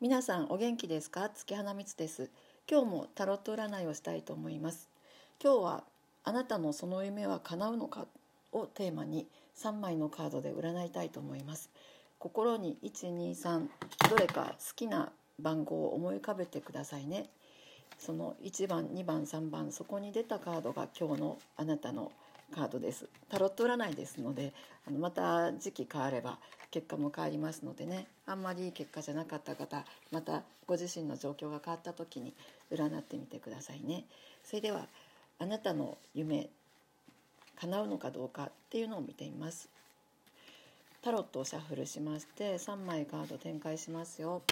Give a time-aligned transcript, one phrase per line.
[0.00, 1.28] 皆さんお元気ですか？
[1.28, 2.30] 月花光です。
[2.70, 4.88] 今日もタロット占いをしたいと思います。
[5.42, 5.84] 今日は
[6.22, 8.06] あなたのその夢は叶うのか？
[8.52, 9.26] をテーマに
[9.56, 11.70] 3枚のカードで占いたいと思います。
[12.20, 13.66] 心に123
[14.08, 17.28] どれか好きな番号を思い浮かべてくださいね。
[17.98, 22.12] その1番2番3番そこに出たカードが今日のあなたの
[22.54, 23.08] カードです。
[23.28, 24.52] タロット占いですので
[24.86, 26.38] あのまた時期変われば
[26.70, 28.06] 結果も変わりますのでね。
[28.26, 32.34] あんまりいい結果じゃなかった方またご自身の状況が変わった時に
[32.70, 34.04] 占ってみてくださいね。
[34.44, 34.86] それでは
[35.38, 36.48] あなたの夢
[37.56, 39.68] 叶うのかどうかっていうのを見てみます。
[41.02, 44.42] タロットをシャッフルしまして3枚カード展開しますよ。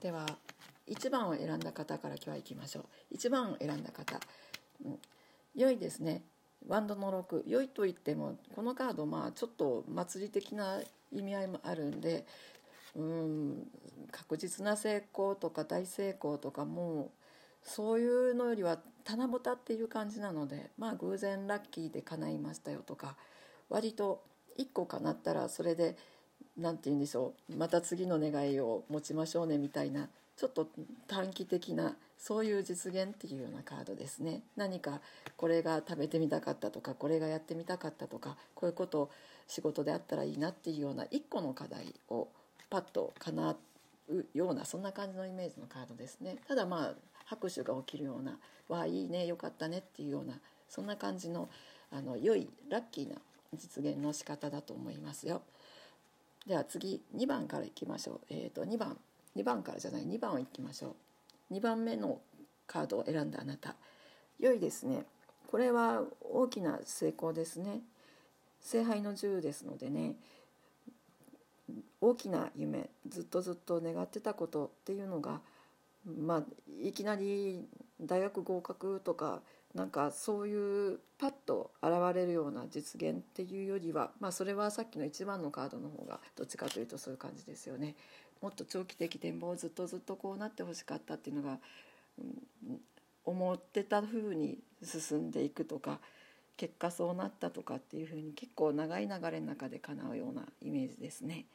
[0.00, 0.26] では
[0.88, 3.14] 1番を選んだ方から今日は行きましょう。
[3.14, 4.20] 1番を選んだ方、
[4.84, 4.98] うん、
[5.54, 6.22] 良いですね。
[6.66, 10.80] ワンドの6良いと言ってもこのカードまあちょっと祭り的な
[11.12, 12.26] 意味合いもあるんで
[12.96, 13.66] うん
[14.10, 17.10] 確実な成功とか大成功とかも
[17.62, 23.16] そういうのよりは七夕っていう感じなのでまあ偶然ラッキーで叶いましたよとか
[23.68, 24.22] 割と
[24.58, 25.96] 1個叶ったらそれで
[26.56, 30.08] 何て言うんでしょうまた次の願いを持ちましょうねみたいな
[30.38, 30.68] ちょっと
[31.08, 35.00] 短期的なそういう実現っていうようなカードですね何か
[35.36, 39.10] これが食べてみたかったとかこれがやってみたかったとかこういうことを
[39.48, 42.28] 仕事であったらいいなっていうような一個の課題を
[42.70, 43.56] パッと叶
[44.10, 46.94] うようなそんな感じのイメージのカードですねただまあ
[47.24, 51.48] 拍手が起きるような「わあいいねよかったね」っていうようなそんな感じの
[51.90, 53.16] あの良いラッキーな
[53.54, 55.42] 実現の仕方だと思いますよ。
[56.46, 58.20] では次2番からいきましょう。
[58.28, 58.98] えーと、と2番
[59.38, 60.96] 2番からじゃない2番をいきましょ
[61.50, 61.54] う。
[61.54, 62.20] 2番目の
[62.66, 63.76] カードを選んだあなた。
[64.40, 65.04] 良いですね。
[65.46, 67.80] これは大きな成功ですね。
[68.60, 70.16] 聖杯の10ですのでね。
[72.00, 75.40] 大きな夢ずっとずっと願ってたことっていうのが
[76.06, 76.42] まあ
[76.82, 77.64] いきなり
[78.00, 79.40] 大学合格とか
[79.74, 87.94] なんかそういうパッと現れるような実現っていうよりは、まあ、それはさっきの1番のカードの方がどっちかというとそういう感じですよね。
[88.40, 91.58] もっと長期的展望をずっとずっとこうなってほしかったっていうのが、
[92.18, 92.22] う
[92.72, 92.80] ん、
[93.24, 95.98] 思ってた風に進んでいくとか
[96.56, 101.46] 結果そうなったとかっていう風に結構長い流れの中で叶うようなイメージですね。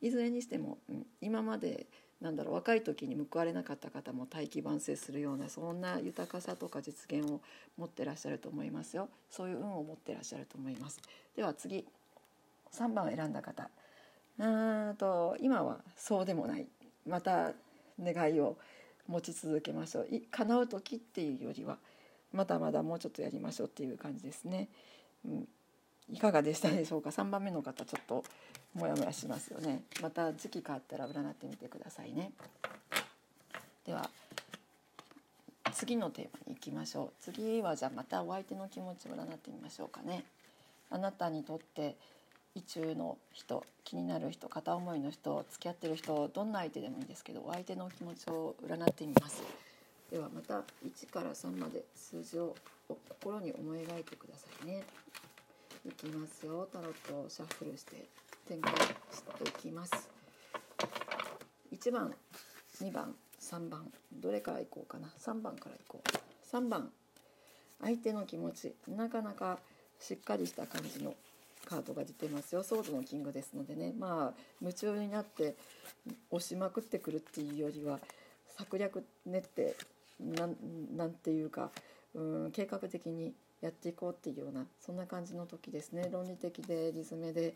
[0.00, 1.86] いずれにしても、うん、今まで
[2.20, 7.40] なんだろう若い時に報われなかった方も大器晩成するようなそんな豊かさとか実現を
[7.76, 9.08] 持ってらっしゃると思いますよ。
[9.30, 11.00] そういう運を持ってらっしゃると思います。
[11.36, 11.86] では次。
[12.72, 13.70] 3番を選んだ方。
[14.38, 14.46] う
[14.92, 16.66] んと今はそうでもない。
[17.06, 17.52] また
[18.00, 18.56] 願いを
[19.06, 20.08] 持ち続けましょう。
[20.30, 21.78] 叶う時っていうよりは
[22.32, 24.68] まだまだもうちょっとやりましょうっていう感じですね、
[25.24, 25.48] うん、
[26.10, 28.24] いかがでしたでしょうか？3番目の方ちょっと。
[28.74, 29.82] モヤモヤしますよね。
[30.02, 32.32] また時期変わったら占ってみてくださいね。
[33.86, 34.10] では
[35.72, 37.12] 次のテーマに行きましょう。
[37.20, 40.24] 次はじゃあまたお相手の気持ちを占ってみましょうかね。
[40.90, 41.96] あなたにとって
[42.54, 49.42] 意中の人気になる人片思いの人付き合ってる人どんな相手でもいいんですけどお相手の気持ちを占ってみます。
[50.10, 52.54] ではまた1から3まで数字を
[53.08, 54.82] 心に思い描いてくださいね。
[55.86, 56.68] いきますよ。
[56.72, 58.08] タロットをシャッフルして。
[58.48, 60.08] 展開していきます。
[61.70, 62.14] 1番
[62.82, 65.08] 2番3番どれからいこうかな。
[65.20, 66.56] 3番からいこう。
[66.56, 66.90] 3番
[67.82, 69.58] 相手の気持ちなかなか
[70.00, 71.14] しっかりした感じの
[71.66, 72.62] カードが出てますよ。
[72.62, 73.92] ソードのキングですのでね。
[73.98, 75.54] まあ夢中になって
[76.30, 78.00] 押しまくってくるっていうよりは
[78.56, 79.76] 策略練って
[80.18, 80.56] なん
[80.96, 81.70] なんていうか
[82.14, 86.08] うん計画的にやっていこうっていうようなそんな感じの時ですね。
[86.10, 87.54] 論理的でリズムで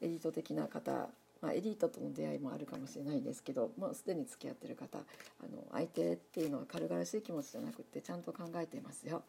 [0.00, 1.08] エリート的な方、
[1.40, 5.02] まあ、エリートとの出会いもあるかもしれないですけどもうすでに付き合ってる方あ
[5.46, 9.22] の相手っていうのは軽々しい気持ちじゃなくてちゃんと考えてますよ。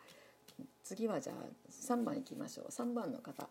[0.83, 1.35] 次はじゃあ
[1.71, 2.67] 3番いきましょう。
[2.69, 3.47] 3番の方。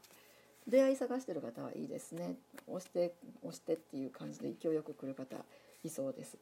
[0.67, 2.37] 出会い探してる方はいいですね。
[2.69, 5.37] 押して押してっていう感じで勢いよく来る方
[5.83, 6.39] いそうです。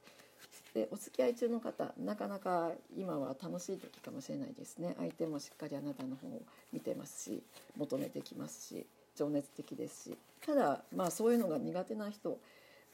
[0.75, 4.95] でお付き合い中の方なかなか今は楽しい時かもしれないですね。
[4.99, 6.43] 相手もしっかりあなたの方を
[6.73, 7.43] 見てますし
[7.77, 8.87] 求めてきますし。
[9.17, 12.39] 情熱的ですしただまあそういうのが苦手な人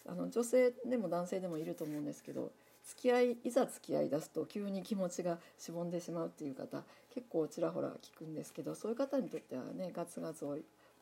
[0.06, 2.52] あの女性でも男性でもいると思うんですけど
[2.86, 6.82] 付き合いいざ付き合い出すと急に気持ちがしぼんでしまうっていう方
[7.14, 10.46] 結構ちらほら聞くんですけどそういう方にとってはねガツガツ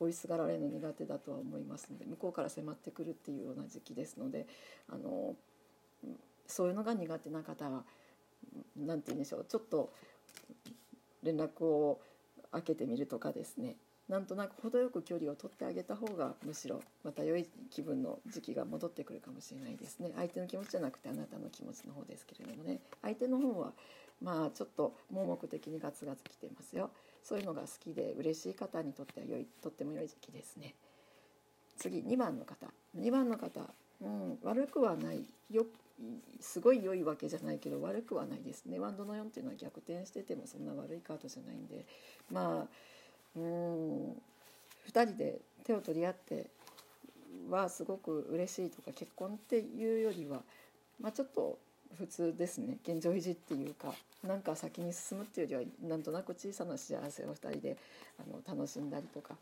[0.00, 4.46] 追いすがられるの苦手だとは思いますので向こうから迫ってくるっていうような時期ですので
[4.88, 5.34] あの
[6.46, 7.84] そういうのが苦手な方は
[8.76, 9.92] 何て言うんでしょうちょっと
[11.22, 12.00] 連絡を
[12.52, 13.76] 開けてみるとかですね。
[14.08, 20.12] なんとなく程よく距離を取ってあげた方がむしろまた良い気分の時期が戻ってくるかもしれないですね。
[20.14, 22.80] 相手の気持ちじゃなくてあなたの気持ちの方ですけれどもね。
[23.02, 23.72] 相手の方は
[24.22, 26.90] まあちょっと盲目的にガツガツきてますよ。
[27.24, 30.74] そういうのが好きで嬉しい方にとっては良いとっても良い時期ですね。
[31.76, 32.68] 次2番の方。
[32.96, 33.60] 2番の方、
[34.00, 35.66] うん、悪くはないよ
[36.40, 38.78] すごい良いわけじゃないけど悪くはないですね。
[38.78, 41.86] ワンドの4っていうのは逆転しててもそんな悪いカードじゃないんで。
[42.30, 42.95] まあ
[43.36, 44.22] うん
[44.88, 46.46] 2人で手を取り合って
[47.50, 50.40] はすごく嬉しいとか結婚っていうよりは、
[51.00, 51.58] まあ、ちょっと
[51.96, 53.94] 普通ですね現状維持っていうか
[54.26, 57.76] なんか先に進むっていうよりはなんとなく小さな幸せを2人で
[58.18, 59.34] あの楽しんだりとか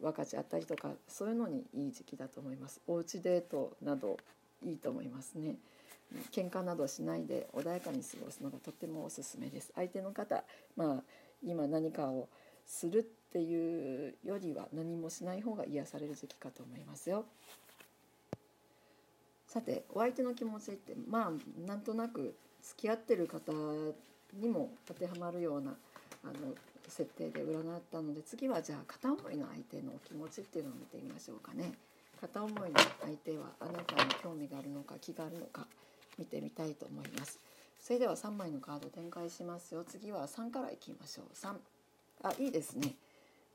[0.00, 2.80] 分かち合ったりとかそういうのにいい時期だと思います。
[2.86, 4.16] おうちデートなど
[4.64, 5.56] いいと思いますね。
[6.32, 9.72] 喧嘩などしないで穏やかに過ごすのがとってもおすすめです。
[9.74, 10.42] 相手の方、
[10.76, 11.02] まあ
[11.42, 12.28] 今何かを
[12.66, 13.02] するっ
[13.32, 17.24] ていうよりは何もしない方が癒される時期かと思いますよ。
[19.46, 23.52] さてお相手の気持ちってまあなんとなく付き合ってる方
[24.34, 25.74] にも当てはまるような
[26.22, 26.54] あの
[26.86, 31.72] 設定で占ったので次はじゃあ片思いの相手のお気持ちっていうのを見てみましょうかね。
[32.20, 35.66] 片思いの相手はあなたに興味があるのか気があるのか
[36.18, 37.38] 見てみたいと思います。
[37.80, 39.84] それでは3枚のカード展開しますよ。
[39.84, 41.26] 次は3からいきましょう。
[41.34, 41.54] 3
[42.22, 42.94] あいいですね。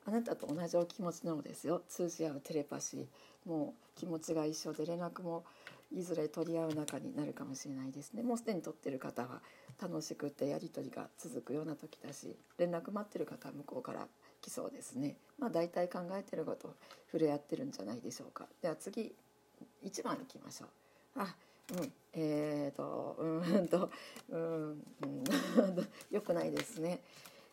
[0.07, 1.81] あなたと同じお気持ちなのですよ。
[1.88, 3.06] 通じ合うテレパシー。
[3.50, 5.44] もう気持ちが一緒で連絡も
[5.91, 8.23] いずれ取り合う仲になるかもしれないですね。
[8.23, 9.41] もうすでに取ってる方は
[9.81, 14.07] 楽しくてやり取りが続くような時だし連絡待ってる方は向こうから
[14.41, 15.15] 来そうですね。
[15.39, 16.75] まあ大体考えてること
[17.12, 18.47] 触れ合ってるんじゃないでしょうか。
[18.62, 19.13] では次
[19.83, 21.21] 1番いきましょう。
[21.21, 21.35] あ
[21.77, 21.91] うん。
[22.13, 23.89] えーとうんと
[24.29, 25.23] うん、うん、
[26.12, 27.00] よくないですね。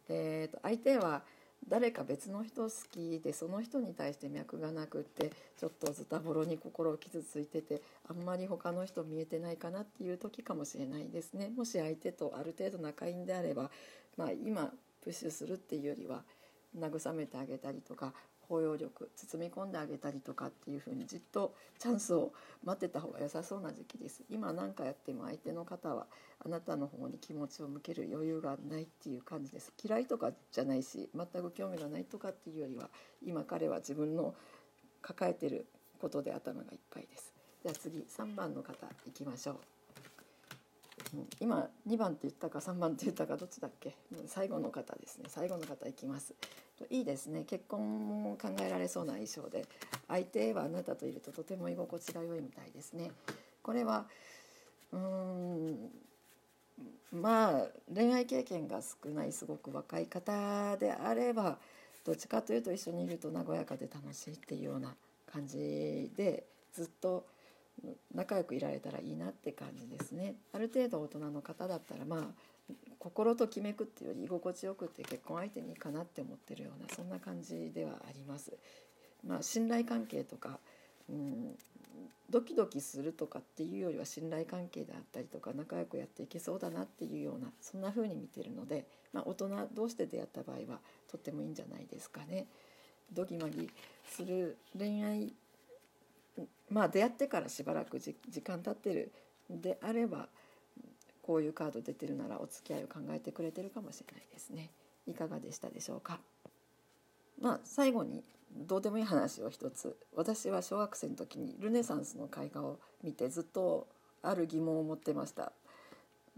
[0.08, 1.22] えーと、相手は
[1.68, 11.52] 誰か別の人好きでその人に対して脈がなくってちょっとズタボロに心を傷ついててあんまり他の人見えてないかなっていう時かもしれないですね。
[11.56, 13.70] もし相手とある程度仲いいんであれば、
[14.16, 14.72] まあ、今
[15.02, 16.22] プッシュするっていうよりは
[16.78, 18.12] 慰めてあげたりとか
[18.48, 22.32] 包容力包み込んであげたりとかっていう風にじっとチャンスを
[22.64, 24.22] 待ってた方が良さそうな時期です。
[24.28, 26.06] 今何かやっても相手の方は
[26.44, 29.72] あなたの方に気持ちを向ける余裕がないっていう感じです。
[29.82, 32.90] 嫌いとかじゃないし全く興味がないとかっていうよりは
[33.24, 34.34] 今彼は自分の
[35.00, 35.66] 抱えてる
[35.98, 37.32] ことで頭がいっぱいです。
[37.62, 39.81] では次3番の方いきましょう。
[41.40, 43.96] 今2番って言ったか3番って言ったかどっちだっけ？
[44.26, 45.24] 最後の方ですね。
[45.28, 46.34] 最後の方いきます。
[46.90, 47.44] いいですね。
[47.44, 49.66] 結婚も考えられそうな衣装で。
[50.08, 53.12] 相手はあなたといるととても居心地が良いみたいですね。
[53.62, 54.06] これは
[54.92, 55.90] うーん
[57.12, 61.58] まあ恋愛経験が少ないすごく若い方であれば
[62.04, 64.94] どっちかというと一緒にいると和やかで楽しいっていうような
[65.30, 67.26] 感じでずっと
[68.14, 72.24] 仲良くいられたらいいなって感じですねある程度大人の方だったらまあ
[72.98, 78.52] 心ときめくっていうより居心地よくって結婚相手にいいかなって思ってるようなそんな感じではあります。
[79.26, 80.58] まあ、信頼関係とか、
[81.08, 81.56] うん、
[82.30, 90.78] ドキドキするとかっていうよりは信頼関係であったりとか仲良くやっていけそうだなっていうようなそんな風に見てるので、まあ、大人同士で出会った場合は
[91.10, 92.46] とってもいいんじゃないですかね。
[93.12, 93.68] ドギマギ
[94.08, 95.34] する恋愛
[96.70, 99.12] まあ出会ってからしばらく時間経ってる
[99.50, 100.28] であれば
[101.22, 104.70] こういうカード出てるならお付き合いを考えてくれてるかもしれないですね。
[105.06, 106.20] いかがでしたでしょうか？
[107.40, 109.96] まあ最後にどうでもいい話を一つ。
[110.14, 113.86] 私は小学生の時にルネサンスの絵画を見てずっと
[114.22, 115.52] ある疑問を持ってました。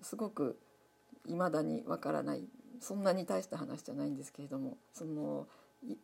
[0.03, 0.59] すごく
[1.27, 2.45] 未だにわからない。
[2.81, 5.47] そんなに大した話じゃないんですけれどもその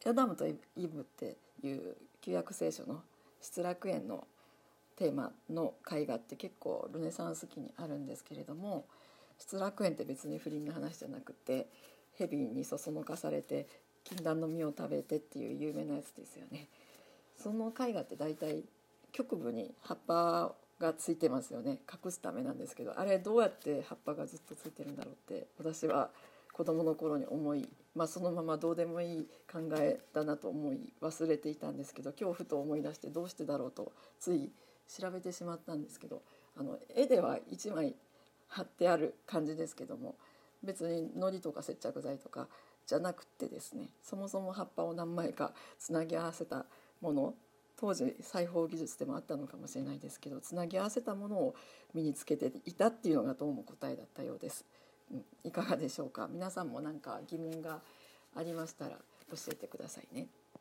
[0.06, 3.02] アダムとイブっていう旧約聖書の
[3.40, 4.26] 失楽園の
[4.96, 8.84] テーマの絵画って結構ルネサンス期にあるんですけれども
[9.38, 11.66] 失楽園って別に不倫の話じゃなくて
[12.18, 13.66] 蛇にそそのかされて
[14.04, 16.68] 禁断の実を食べてっていう有名なやつですよね。
[17.36, 18.64] その絵画って大体
[19.12, 26.10] 局部に葉っぱがついてますよね隠すためなんですけどあれどうやって葉っぱがずっとついてるんだろうって私は
[26.52, 34.50] 子供の頃に思い、まあ、そのままどうでもいい考えだなと思い忘れていたんですけど今日ふと思い出してどうしてだろうとつい
[34.88, 36.22] 調べてしまったんですけど
[36.56, 37.94] あの絵では1枚
[38.48, 40.16] 貼ってある感じですけども
[40.62, 42.48] 別に糊とか接着剤とか
[42.86, 46.66] じゃなくてですねそもそも葉っぱを何枚かつなぎ合わせた
[47.00, 47.34] もの
[47.78, 51.54] 当時裁縫技術でもあったのかもしれないですけどつなぎ合わせたものを
[51.94, 54.66] 身につけていたっていうのがどうも答えだったようです。
[55.44, 57.80] いかがでしょうか皆さんも何か疑問が
[58.36, 60.28] ありましたら教えてくださいね。